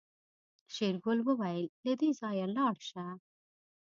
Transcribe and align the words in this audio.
شېرګل 0.73 1.19
وويل 1.23 1.65
له 1.85 1.93
دې 1.99 2.09
ځايه 2.19 2.47
لاړه 2.57 2.81
شه. 2.89 3.05